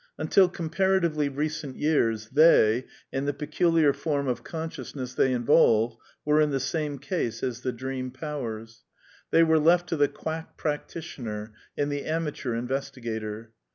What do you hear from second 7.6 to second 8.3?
the dream